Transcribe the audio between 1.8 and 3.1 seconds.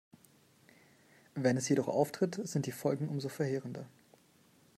auftritt, sind die Folgen